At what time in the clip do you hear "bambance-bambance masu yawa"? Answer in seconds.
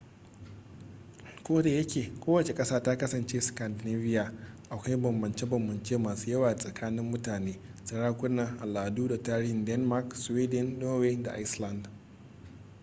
4.97-6.55